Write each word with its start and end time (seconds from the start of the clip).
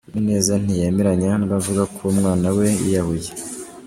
Uwineza 0.09 0.53
ntiyemeranya 0.63 1.31
n’abavuga 1.37 1.83
ko 1.95 2.01
umwana 2.13 2.47
we 2.57 2.67
yiyahuye. 2.83 3.29